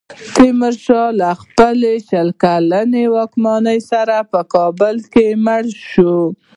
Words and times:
تیمورشاه 0.35 1.07
له 1.19 1.29
خپلې 1.41 1.93
شل 2.07 2.29
کلنې 2.43 3.05
واکمنۍ 3.15 3.79
وروسته 3.81 4.17
په 4.31 4.39
کابل 4.53 4.95
کې 5.13 5.27
مړ 5.45 5.63
شو. 5.89 6.15